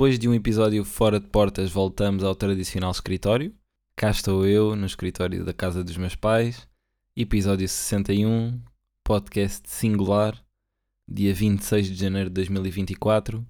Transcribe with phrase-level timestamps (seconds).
[0.00, 3.54] Depois de um episódio fora de portas, voltamos ao tradicional escritório.
[3.94, 6.66] Cá estou eu, no escritório da casa dos meus pais.
[7.14, 8.62] Episódio 61,
[9.04, 10.42] podcast singular,
[11.06, 13.46] dia 26 de janeiro de 2024.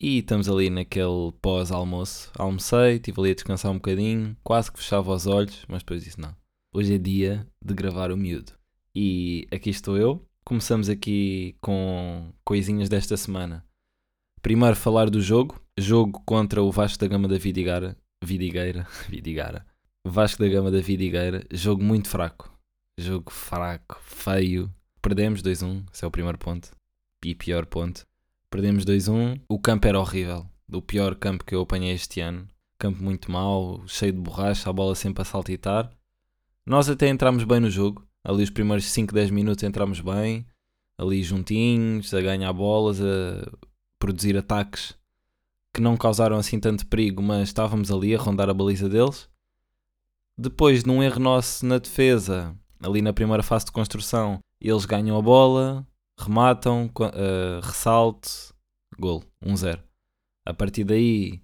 [0.00, 2.30] E estamos ali naquele pós-almoço.
[2.38, 6.20] Almocei, estive ali a descansar um bocadinho, quase que fechava os olhos, mas depois disse
[6.20, 6.36] não.
[6.72, 8.52] Hoje é dia de gravar o miúdo.
[8.94, 10.24] E aqui estou eu.
[10.44, 13.66] Começamos aqui com coisinhas desta semana.
[14.42, 15.60] Primeiro falar do jogo.
[15.78, 17.96] Jogo contra o Vasco da Gama da Vidigueira.
[18.22, 18.86] Vidigueira.
[19.08, 19.66] Vidigueira.
[20.06, 21.44] Vasco da Gama da Vidigueira.
[21.50, 22.52] Jogo muito fraco.
[22.98, 24.72] Jogo fraco, feio.
[25.02, 25.84] Perdemos 2-1.
[25.92, 26.70] Esse é o primeiro ponto.
[27.24, 28.06] E pior ponto.
[28.50, 29.40] Perdemos 2-1.
[29.48, 30.46] O campo era horrível.
[30.72, 32.46] O pior campo que eu apanhei este ano.
[32.78, 35.90] Campo muito mau, cheio de borracha, a bola sempre a saltitar.
[36.64, 38.06] Nós até entramos bem no jogo.
[38.24, 40.46] Ali os primeiros 5, 10 minutos entramos bem.
[40.96, 43.50] Ali juntinhos, a ganhar bolas, a
[43.98, 44.96] produzir ataques
[45.72, 49.28] que não causaram assim tanto perigo, mas estávamos ali a rondar a baliza deles.
[50.36, 55.16] Depois de um erro nosso na defesa, ali na primeira fase de construção, eles ganham
[55.16, 55.86] a bola,
[56.18, 58.28] rematam, eh, ressalto,
[58.98, 59.80] gol, 1-0.
[60.44, 61.40] A partir daí,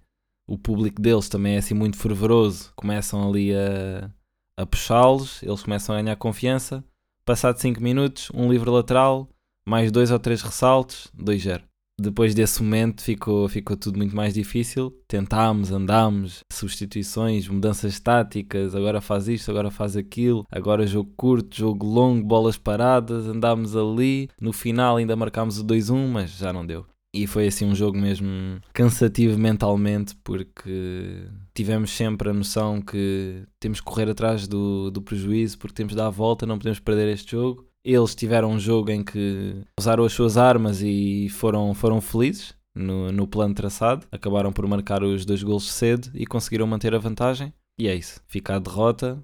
[0.46, 4.10] o público deles também é assim muito fervoroso, começam ali a,
[4.56, 6.84] a puxá-los, eles começam a ganhar confiança.
[7.24, 9.28] Passado 5 minutos, um livre lateral,
[9.66, 11.62] mais dois ou três ressaltos, 2-0.
[11.98, 14.90] Depois desse momento ficou, ficou tudo muito mais difícil.
[15.06, 21.86] Tentámos, andámos, substituições, mudanças táticas, agora faz isto, agora faz aquilo, agora jogo curto, jogo
[21.86, 24.28] longo, bolas paradas, andámos ali.
[24.40, 26.84] No final ainda marcámos o 2-1, mas já não deu.
[27.14, 33.78] E foi assim um jogo mesmo cansativo mentalmente, porque tivemos sempre a noção que temos
[33.80, 37.08] que correr atrás do, do prejuízo, porque temos de dar a volta, não podemos perder
[37.12, 37.64] este jogo.
[37.84, 43.12] Eles tiveram um jogo em que usaram as suas armas e foram, foram felizes no,
[43.12, 44.06] no plano traçado.
[44.10, 47.52] Acabaram por marcar os dois golos cedo e conseguiram manter a vantagem.
[47.78, 48.22] E é isso.
[48.26, 49.22] Fica a derrota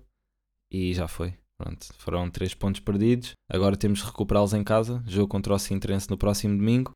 [0.70, 1.34] e já foi.
[1.58, 3.32] Pronto, foram três pontos perdidos.
[3.50, 5.02] Agora temos de recuperá-los em casa.
[5.06, 6.92] Jogo contra o Sintrense no próximo domingo.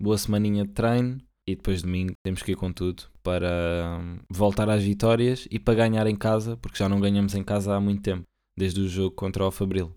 [0.00, 1.20] Boa semaninha de treino.
[1.46, 5.58] E depois de domingo temos que ir com tudo para hum, voltar às vitórias e
[5.58, 8.22] para ganhar em casa, porque já não ganhamos em casa há muito tempo,
[8.56, 9.94] desde o jogo contra o Fabril.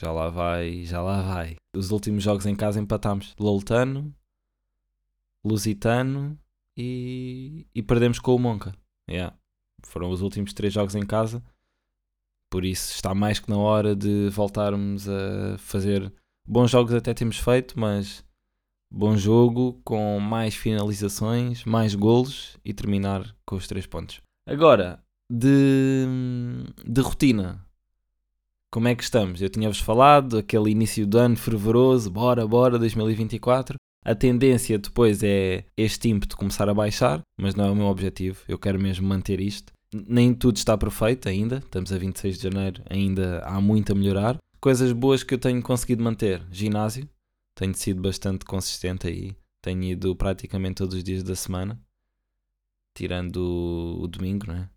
[0.00, 1.56] Já lá vai, já lá vai.
[1.76, 4.14] Os últimos jogos em casa empatámos Loltano,
[5.44, 6.38] Lusitano
[6.74, 8.74] e, e perdemos com o Monca.
[9.10, 9.36] Yeah.
[9.84, 11.42] Foram os últimos três jogos em casa.
[12.50, 16.10] Por isso está mais que na hora de voltarmos a fazer
[16.48, 18.24] bons jogos até temos feito, mas
[18.90, 24.22] bom jogo com mais finalizações, mais golos e terminar com os três pontos.
[24.46, 26.06] Agora, de,
[26.86, 27.64] de rotina,
[28.70, 29.42] como é que estamos?
[29.42, 33.74] Eu tinha-vos falado, aquele início do ano fervoroso, bora, bora, 2024.
[34.04, 38.40] A tendência depois é este ímpeto começar a baixar, mas não é o meu objetivo.
[38.48, 39.72] Eu quero mesmo manter isto.
[39.92, 44.38] Nem tudo está perfeito ainda, estamos a 26 de janeiro, ainda há muito a melhorar.
[44.60, 47.08] Coisas boas que eu tenho conseguido manter: ginásio,
[47.56, 51.78] tenho sido bastante consistente aí, tenho ido praticamente todos os dias da semana,
[52.94, 54.68] tirando o domingo, né?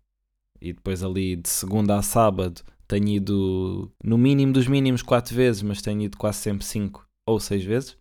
[0.60, 2.62] E depois ali de segunda a sábado
[2.94, 7.40] tenho ido no mínimo dos mínimos 4 vezes, mas tenho ido quase sempre 5 ou
[7.40, 7.96] 6 vezes.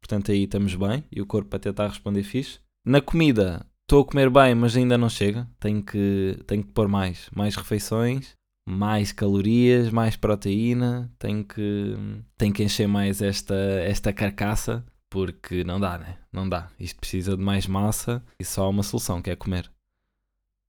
[0.00, 2.58] Portanto, aí estamos bem e o corpo até está a responder fixe.
[2.86, 5.46] Na comida, estou a comer bem, mas ainda não chega.
[5.60, 8.32] Tenho que, tenho que pôr mais, mais refeições,
[8.66, 11.12] mais calorias, mais proteína.
[11.18, 11.94] Tenho que,
[12.38, 16.16] tenho que encher mais esta, esta carcaça, porque não dá, né?
[16.32, 16.70] Não dá.
[16.80, 19.70] Isto precisa de mais massa e só há uma solução, que é comer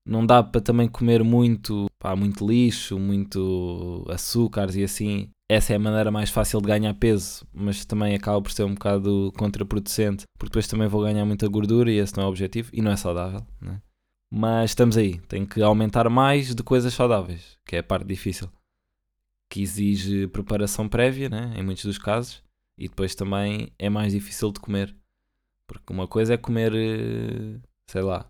[0.10, 5.30] não dá para também comer muito, pá, muito lixo, muito açúcares e assim.
[5.48, 8.74] Essa é a maneira mais fácil de ganhar peso, mas também acaba por ser um
[8.74, 12.70] bocado contraproducente, porque depois também vou ganhar muita gordura e esse não é o objetivo
[12.74, 13.82] e não é saudável, né?
[14.32, 18.48] Mas estamos aí, tenho que aumentar mais de coisas saudáveis, que é a parte difícil,
[19.50, 21.54] que exige preparação prévia, né?
[21.56, 22.44] Em muitos dos casos,
[22.78, 24.96] e depois também é mais difícil de comer,
[25.68, 28.30] porque uma coisa é comer, eh, sei lá,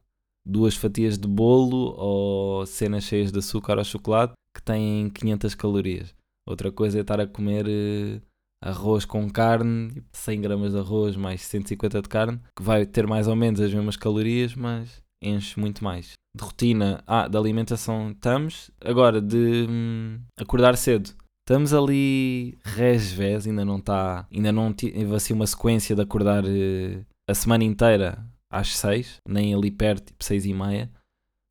[0.49, 6.15] duas fatias de bolo ou cenas cheias de açúcar ou chocolate que têm 500 calorias.
[6.47, 8.19] Outra coisa é estar a comer eh,
[8.61, 13.05] arroz com carne, tipo 100 gramas de arroz mais 150 de carne, que vai ter
[13.05, 16.13] mais ou menos as mesmas calorias, mas enche muito mais.
[16.35, 18.71] De rotina, ah, de alimentação estamos.
[18.81, 21.11] Agora, de hum, acordar cedo.
[21.47, 27.01] Estamos ali resvés, ainda não está, ainda não tive assim uma sequência de acordar eh,
[27.27, 30.89] a semana inteira às 6, nem ali perto, tipo 6 e meia.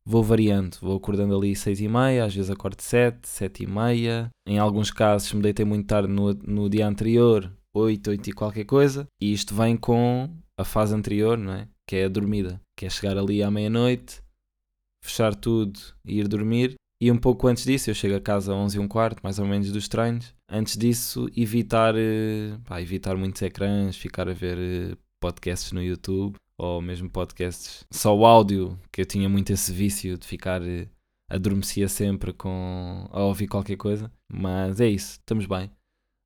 [0.05, 4.29] Vou variando, vou acordando ali 6 e meia, às vezes acordo 7, 7 e meia.
[4.45, 8.65] Em alguns casos, me deitei muito tarde no, no dia anterior, 8, 8 e qualquer
[8.65, 9.07] coisa.
[9.21, 11.67] E isto vem com a fase anterior, não é?
[11.87, 12.59] Que é a dormida.
[12.75, 14.21] Que é chegar ali à meia-noite,
[15.03, 16.73] fechar tudo e ir dormir.
[17.01, 19.39] E um pouco antes disso, eu chego a casa às 11 e um quarto, mais
[19.39, 20.33] ou menos, dos treinos.
[20.49, 26.35] Antes disso, evitar, eh, pá, evitar muitos ecrãs, ficar a ver eh, podcasts no YouTube
[26.59, 30.89] ou mesmo podcasts só o áudio, que eu tinha muito esse vício de ficar eh,
[31.29, 34.11] adormecia sempre com a ouvir qualquer coisa.
[34.31, 35.71] Mas é isso, estamos bem.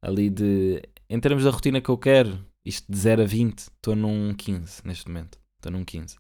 [0.02, 3.96] Ali de em termos da rotina que eu quero, isto de 0 a 20, estou
[3.96, 5.40] num 15 neste momento.
[5.58, 6.18] Estou num 15.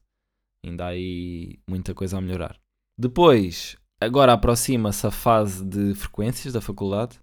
[0.63, 2.55] Ainda há aí muita coisa a melhorar.
[2.95, 7.19] Depois, agora aproxima-se a fase de frequências da faculdade.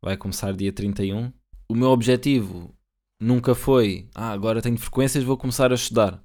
[0.00, 1.32] Vai começar dia 31.
[1.68, 2.72] O meu objetivo
[3.20, 6.22] nunca foi, ah, agora tenho frequências, vou começar a estudar.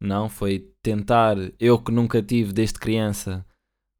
[0.00, 3.44] Não, foi tentar, eu que nunca tive desde criança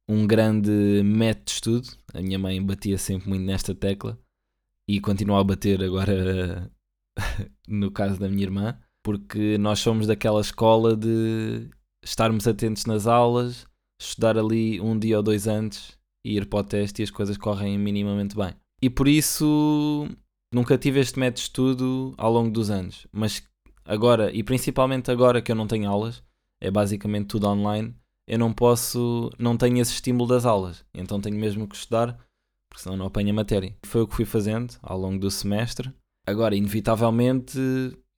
[0.09, 1.89] um grande método de estudo.
[2.15, 4.19] A minha mãe batia sempre muito nesta tecla
[4.89, 6.71] e continua a bater agora
[7.69, 11.69] no caso da minha irmã, porque nós somos daquela escola de
[12.03, 13.67] estarmos atentos nas aulas,
[14.01, 17.37] estudar ali um dia ou dois antes e ir para o teste e as coisas
[17.37, 18.55] correm minimamente bem.
[18.81, 20.09] E por isso
[20.55, 23.43] nunca tive este método de estudo ao longo dos anos, mas
[23.89, 26.23] agora, e principalmente agora que eu não tenho aulas,
[26.61, 27.95] é basicamente tudo online,
[28.27, 32.13] eu não posso, não tenho esse estímulo das aulas, então tenho mesmo que estudar,
[32.69, 33.75] porque senão não apanho a matéria.
[33.87, 35.91] Foi o que fui fazendo ao longo do semestre.
[36.27, 37.59] Agora, inevitavelmente,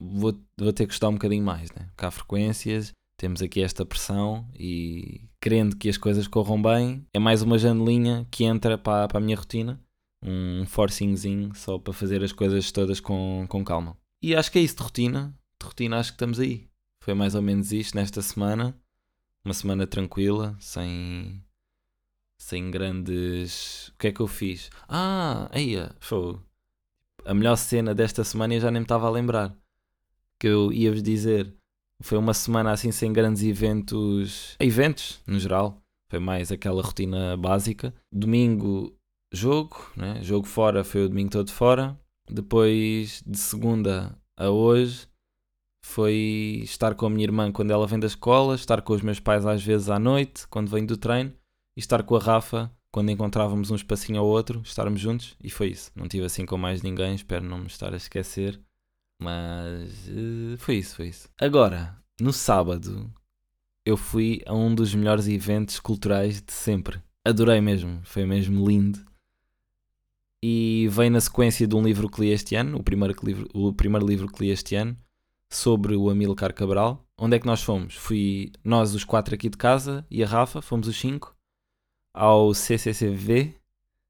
[0.01, 1.87] vou, vou ter que estudar um bocadinho mais, né?
[1.91, 7.19] Porque há frequências, temos aqui esta pressão e querendo que as coisas corram bem, é
[7.21, 9.81] mais uma janelinha que entra para, para a minha rotina,
[10.25, 13.97] um forcingzinho só para fazer as coisas todas com, com calma.
[14.23, 15.35] E acho que é isso de rotina.
[15.81, 16.69] Rotina acho que estamos aí.
[17.03, 18.79] Foi mais ou menos isto nesta semana
[19.43, 21.43] uma semana tranquila, sem
[22.38, 23.88] sem grandes.
[23.88, 24.69] O que é que eu fiz?
[24.87, 26.38] Ah, aí, foi
[27.25, 29.56] a melhor cena desta semana eu já nem me estava a lembrar.
[30.38, 31.55] Que eu ia-vos dizer.
[32.03, 34.56] Foi uma semana assim sem grandes eventos.
[34.61, 35.83] Eventos, no geral.
[36.11, 37.94] Foi mais aquela rotina básica.
[38.12, 38.94] Domingo,
[39.33, 40.23] jogo, né?
[40.23, 41.99] Jogo fora foi o domingo todo fora.
[42.29, 45.10] Depois, de segunda a hoje,
[45.82, 49.21] foi estar com a minha irmã quando ela vem da escola, estar com os meus
[49.21, 51.32] pais às vezes à noite, quando venho do treino,
[51.77, 55.69] e estar com a Rafa quando encontrávamos um espacinho ou outro, estarmos juntos, e foi
[55.69, 55.93] isso.
[55.94, 58.61] Não tive assim com mais ninguém, espero não me estar a esquecer,
[59.21, 61.29] mas uh, foi isso, foi isso.
[61.41, 63.12] Agora, no sábado,
[63.87, 67.00] eu fui a um dos melhores eventos culturais de sempre.
[67.25, 68.99] Adorei mesmo, foi mesmo lindo.
[70.43, 73.73] E vem na sequência de um livro que li este ano, o primeiro, livro, o
[73.73, 74.97] primeiro livro que li este ano,
[75.50, 77.05] sobre o Amilcar Cabral.
[77.19, 77.97] Onde é que nós fomos?
[77.97, 81.37] Fui nós, os quatro aqui de casa, e a Rafa, fomos os cinco,
[82.14, 83.56] ao CCCV,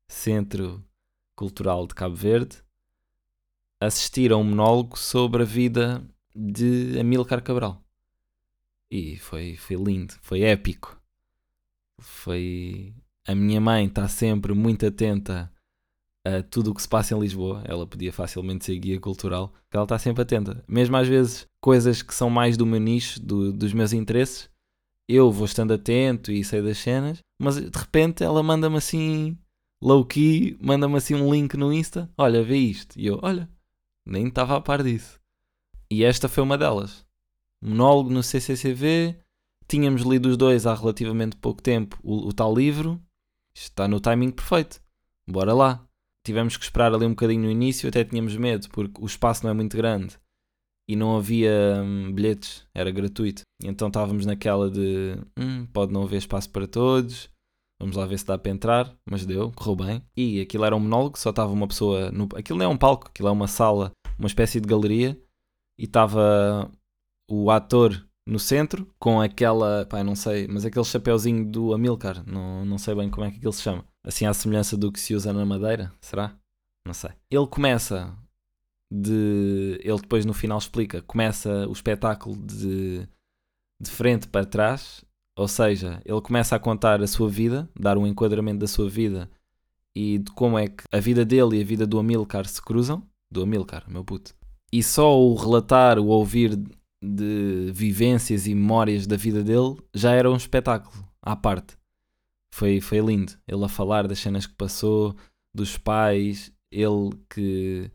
[0.06, 0.84] Centro
[1.34, 2.62] Cultural de Cabo Verde,
[3.80, 6.04] assistir a um monólogo sobre a vida
[6.36, 7.82] de Amilcar Cabral.
[8.90, 11.00] E foi, foi lindo, foi épico.
[11.98, 12.94] Foi.
[13.26, 15.52] A minha mãe está sempre muito atenta
[16.24, 17.62] a tudo o que se passa em Lisboa.
[17.64, 19.52] Ela podia facilmente ser guia cultural.
[19.72, 20.62] Ela está sempre atenta.
[20.68, 24.50] Mesmo às vezes coisas que são mais do meu nicho, do, dos meus interesses,
[25.08, 29.36] eu vou estando atento e sei das cenas, mas de repente ela manda-me assim,
[29.82, 32.98] low key, manda-me assim um link no Insta: olha, vê isto.
[32.98, 33.48] E eu, olha,
[34.06, 35.18] nem estava a par disso.
[35.90, 37.04] E esta foi uma delas.
[37.60, 39.16] Monólogo no CCCV.
[39.66, 43.00] Tínhamos lido os dois há relativamente pouco tempo o, o tal livro.
[43.54, 44.80] Está no timing perfeito.
[45.28, 45.89] Bora lá
[46.24, 49.50] tivemos que esperar ali um bocadinho no início, até tínhamos medo, porque o espaço não
[49.50, 50.18] é muito grande
[50.88, 53.42] e não havia hum, bilhetes, era gratuito.
[53.62, 57.30] Então estávamos naquela de hum, pode não haver espaço para todos,
[57.80, 60.02] vamos lá ver se dá para entrar, mas deu, correu bem.
[60.16, 62.10] E aquilo era um monólogo, só estava uma pessoa.
[62.10, 62.28] No...
[62.34, 65.16] Aquilo não é um palco, aquilo é uma sala, uma espécie de galeria,
[65.78, 66.68] e estava
[67.30, 72.64] o ator no centro com aquela, pá, não sei, mas aquele chapéuzinho do Amilcar, não,
[72.64, 73.84] não sei bem como é que aquilo se chama.
[74.04, 76.34] Assim à semelhança do que se usa na madeira, será?
[76.86, 77.10] Não sei.
[77.30, 78.16] Ele começa
[78.90, 79.78] de.
[79.82, 81.02] Ele depois no final explica.
[81.02, 83.06] Começa o espetáculo de,
[83.80, 85.04] de frente para trás.
[85.36, 89.30] Ou seja, ele começa a contar a sua vida, dar um enquadramento da sua vida
[89.94, 93.02] e de como é que a vida dele e a vida do Amilcar se cruzam.
[93.30, 94.34] Do Amilcar, meu puto.
[94.72, 96.56] E só o relatar, o ouvir
[97.02, 101.79] de vivências e memórias da vida dele já era um espetáculo à parte.
[102.52, 103.32] Foi, foi lindo.
[103.46, 105.16] Ele a falar das cenas que passou,
[105.54, 107.90] dos pais, ele que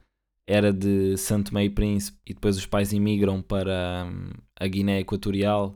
[0.47, 5.75] era de Santo Meio Príncipe e depois os pais imigram para hum, a Guiné Equatorial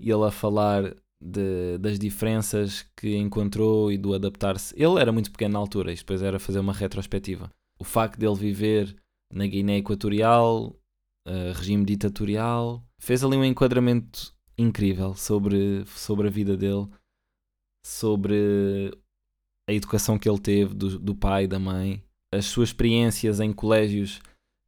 [0.00, 4.74] e ele a falar de, das diferenças que encontrou e do adaptar-se.
[4.76, 7.50] Ele era muito pequeno na altura, e depois era fazer uma retrospectiva.
[7.78, 8.94] O facto dele viver
[9.32, 10.76] na Guiné Equatorial,
[11.26, 12.84] uh, regime ditatorial.
[12.98, 16.88] Fez ali um enquadramento incrível sobre, sobre a vida dele,
[17.86, 18.90] sobre
[19.68, 22.02] a educação que ele teve do, do pai da mãe,
[22.34, 24.20] as suas experiências em colégios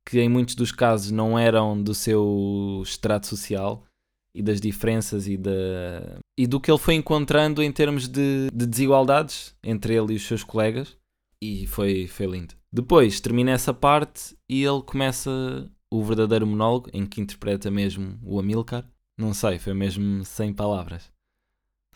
[0.09, 3.85] que em muitos dos casos não eram do seu extrato social
[4.33, 8.67] e das diferenças e, da, e do que ele foi encontrando em termos de, de
[8.67, 10.97] desigualdades entre ele e os seus colegas
[11.43, 12.55] e foi, foi lindo.
[12.73, 18.39] Depois termina essa parte e ele começa o verdadeiro monólogo em que interpreta mesmo o
[18.39, 18.89] Amilcar.
[19.19, 21.11] Não sei, foi mesmo sem palavras.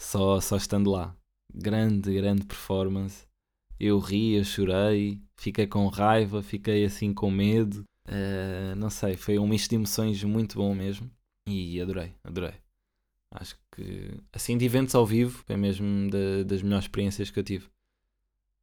[0.03, 1.17] Só, só estando lá.
[1.55, 3.25] Grande, grande performance.
[3.79, 7.85] Eu ri, eu chorei, fiquei com raiva, fiquei assim com medo.
[8.09, 11.09] Uh, não sei, foi um misto de emoções muito bom mesmo.
[11.49, 12.55] E adorei, adorei.
[13.31, 17.45] Acho que assim de eventos ao vivo é mesmo da, das melhores experiências que eu
[17.45, 17.69] tive.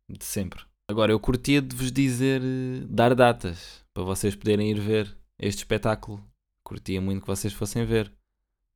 [0.10, 0.64] De sempre.
[0.90, 5.60] Agora eu curtia de vos dizer, eh, dar datas para vocês poderem ir ver este
[5.60, 6.24] espetáculo.
[6.64, 8.12] Curtia muito que vocês fossem ver.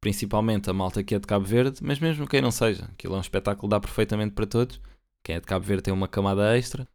[0.04, 2.84] Principalmente a malta que é de Cabo Verde, mas mesmo quem não seja.
[2.92, 4.82] Aquilo é um espetáculo dá perfeitamente para todos.
[5.24, 6.86] Quem é de Cabo Verde tem uma camada extra.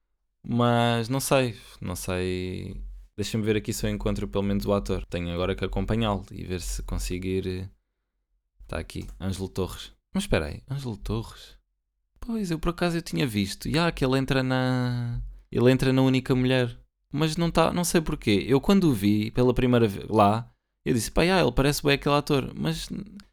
[0.47, 2.79] Mas não sei, não sei.
[3.17, 5.07] Deixa-me ver aqui se eu encontro pelo menos o ator.
[5.07, 7.71] Tenho agora que acompanhá-lo e ver se conseguir.
[8.61, 9.91] Está aqui, Ângelo Torres.
[10.13, 11.57] Mas espera aí, Ângelo Torres?
[12.21, 13.71] Pois, eu por acaso eu tinha visto.
[13.71, 15.23] E ah, que ele entra na.
[15.51, 16.79] Ele entra na única mulher
[17.11, 18.45] mas não tá, não sei porquê.
[18.47, 20.51] Eu quando o vi pela primeira vez lá,
[20.85, 22.89] eu disse, pá, ah, ele parece bem aquele ator, mas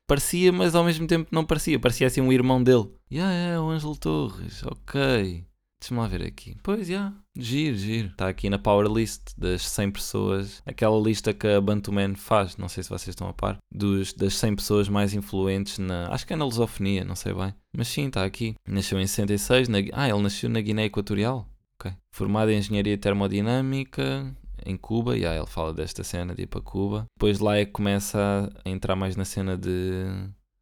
[0.07, 2.89] parecia, mas ao mesmo tempo não parecia, parecia assim um irmão dele.
[3.09, 5.45] E ah, é, o Ângelo Torres, ok.
[5.79, 6.57] Deixa-me lá ver aqui.
[6.63, 8.07] Pois, já, yeah, giro, giro.
[8.07, 12.67] Está aqui na Power List das 100 pessoas, aquela lista que a Bantuman faz, não
[12.67, 16.07] sei se vocês estão a par, dos, das 100 pessoas mais influentes na.
[16.11, 17.53] Acho que é na lusofonia, não sei bem.
[17.75, 18.55] Mas sim, está aqui.
[18.67, 21.47] Nasceu em 66, na, ah, ele nasceu na Guiné Equatorial.
[21.77, 21.91] Ok.
[22.09, 26.61] Formado em Engenharia Termodinâmica em Cuba, e aí ele fala desta cena de ir para
[26.61, 27.05] Cuba.
[27.17, 30.05] Depois lá é que começa a entrar mais na cena de,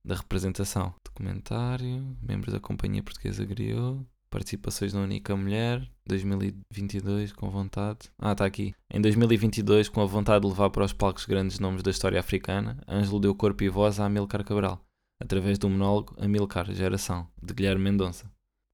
[0.04, 0.94] da representação.
[1.04, 8.10] Documentário, membros da Companhia Portuguesa Griot, participações na Única Mulher, 2022 com vontade.
[8.18, 8.74] Ah, está aqui.
[8.92, 12.82] Em 2022, com a vontade de levar para os palcos grandes nomes da história africana,
[12.88, 14.84] Ângelo deu corpo e voz a Amilcar Cabral,
[15.22, 18.26] através do monólogo Amilcar, Geração, de Guilherme Mendonça.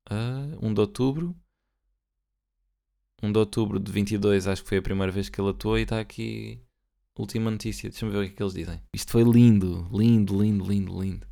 [0.09, 1.36] Uh, 1 de outubro,
[3.22, 5.84] 1 de outubro de 22, acho que foi a primeira vez que ele atuou e
[5.84, 6.60] está aqui
[7.22, 7.90] última notícia.
[7.90, 8.82] Deixa-me ver o que é que eles dizem.
[8.94, 11.28] Isto foi lindo, lindo, lindo, lindo, lindo.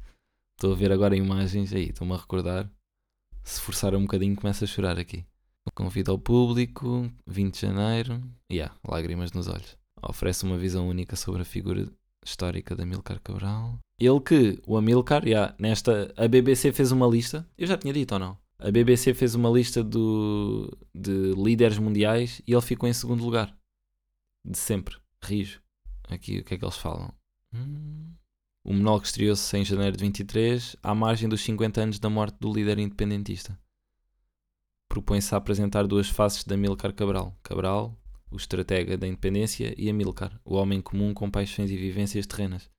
[0.58, 2.70] Estou a ver agora imagens aí, estou-me a recordar.
[3.44, 5.26] Se forçar um bocadinho, começa a chorar aqui.
[5.74, 8.22] Convido ao público, 20 de janeiro.
[8.50, 9.78] E yeah, lágrimas nos olhos.
[10.02, 11.88] Oferece uma visão única sobre a figura
[12.26, 13.80] histórica de Amilcar Cabral.
[14.00, 17.48] Ele que, o Amilcar, yeah, nesta, a BBC fez uma lista.
[17.58, 18.38] Eu já tinha dito ou não?
[18.60, 23.56] A BBC fez uma lista do, de líderes mundiais e ele ficou em segundo lugar.
[24.44, 24.98] De sempre.
[25.24, 25.62] Rijo.
[26.10, 27.14] Aqui o que é que eles falam?
[27.54, 28.14] Hum.
[28.64, 32.52] O monólogo estreou-se em janeiro de 23, à margem dos 50 anos da morte do
[32.52, 33.58] líder independentista.
[34.90, 37.38] Propõe-se a apresentar duas faces de Amilcar Cabral.
[37.44, 37.96] Cabral,
[38.32, 42.70] o estratega da independência, e Amilcar, o homem comum com paixões e vivências terrenas.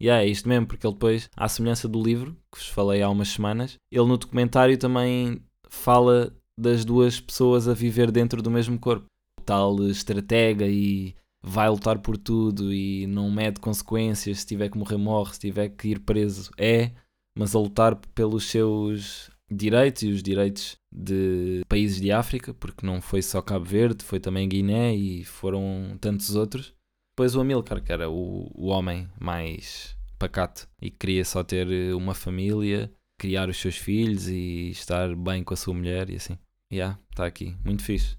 [0.00, 3.02] E yeah, é isto mesmo, porque ele depois, à semelhança do livro, que vos falei
[3.02, 8.50] há umas semanas, ele no documentário também fala das duas pessoas a viver dentro do
[8.50, 9.06] mesmo corpo.
[9.44, 14.96] Tal estratega e vai lutar por tudo e não mede consequências, se tiver que morrer,
[14.96, 16.92] morre, se tiver que ir preso, é,
[17.36, 23.00] mas a lutar pelos seus direitos e os direitos de países de África, porque não
[23.00, 26.72] foi só Cabo Verde, foi também Guiné e foram tantos outros.
[27.12, 31.94] Depois o Amilcar, que era o, o homem mais pacato e queria só ter eh,
[31.94, 36.38] uma família, criar os seus filhos e estar bem com a sua mulher e assim.
[36.70, 38.16] Já, yeah, está aqui, muito fixe.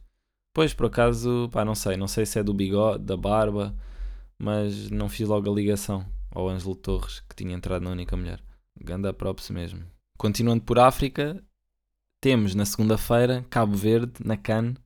[0.54, 3.76] Pois, por acaso, pá, não sei, não sei se é do bigode, da barba,
[4.38, 8.40] mas não fiz logo a ligação ao Ângelo Torres, que tinha entrado na única mulher.
[8.80, 9.84] Ganda props mesmo.
[10.18, 11.44] Continuando por África,
[12.22, 14.78] temos na segunda-feira Cabo Verde, na Cannes,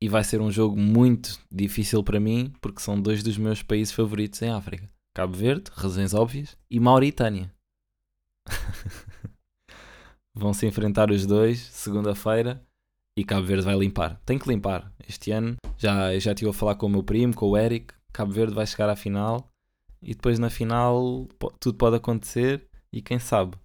[0.00, 3.92] e vai ser um jogo muito difícil para mim, porque são dois dos meus países
[3.92, 7.52] favoritos em África: Cabo Verde, razões óbvias, e Mauritânia.
[10.34, 12.64] Vão se enfrentar os dois, segunda-feira,
[13.16, 14.20] e Cabo Verde vai limpar.
[14.24, 14.92] Tem que limpar.
[15.08, 17.92] Este ano já, já estive a falar com o meu primo, com o Eric.
[18.12, 19.50] Cabo Verde vai chegar à final,
[20.00, 21.26] e depois na final
[21.58, 23.56] tudo pode acontecer, e quem sabe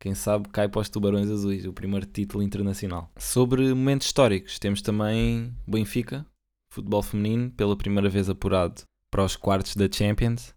[0.00, 3.10] quem sabe cai para os Tubarões Azuis, o primeiro título internacional.
[3.18, 6.24] Sobre momentos históricos, temos também Benfica,
[6.72, 10.54] futebol feminino, pela primeira vez apurado para os quartos da Champions.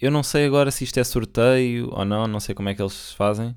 [0.00, 2.80] Eu não sei agora se isto é sorteio ou não, não sei como é que
[2.80, 3.54] eles fazem.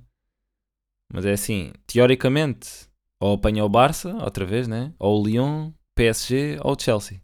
[1.11, 2.89] Mas é assim, teoricamente,
[3.19, 4.93] ou apanha o Barça, outra vez, né?
[4.99, 7.21] Ou o Lyon, PSG ou o Chelsea.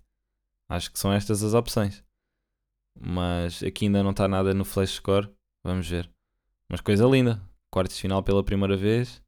[0.69, 2.03] Acho que são estas as opções.
[2.97, 5.29] Mas aqui ainda não está nada no flash score.
[5.65, 6.09] Vamos ver.
[6.69, 7.41] Mas coisa linda.
[7.71, 9.21] Quartos de final pela primeira vez.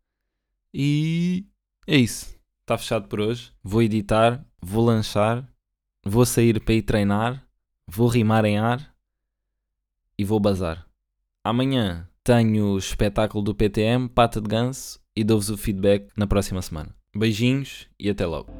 [0.74, 1.45] E
[1.88, 2.36] é isso.
[2.62, 3.51] Está fechado por hoje.
[3.63, 5.48] Vou editar, vou lanchar,
[6.03, 7.45] vou sair para ir treinar,
[7.88, 8.95] vou rimar em ar
[10.17, 10.88] e vou bazar.
[11.43, 16.62] Amanhã tenho o espetáculo do PTM, Pata de Ganso, e dou-vos o feedback na próxima
[16.62, 16.95] semana.
[17.15, 18.51] Beijinhos e até logo.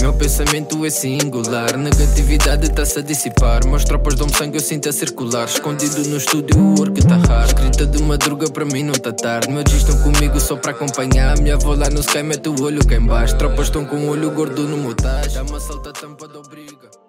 [0.00, 3.66] Meu pensamento é singular, negatividade tá-se a dissipar.
[3.66, 5.46] Meus tropas dão sangue, eu sinto a circular.
[5.46, 7.48] Escondido no estúdio, o work tá raro.
[7.48, 9.50] Escrita de madruga, para mim não tá tarde.
[9.50, 11.38] Meus estão comigo só para acompanhar.
[11.38, 13.36] Minha avó lá no sky, mete o olho cá em baixo.
[13.36, 15.34] Tropas estão com o olho gordo no motage.
[15.34, 16.90] Dá uma salta tampa da obriga.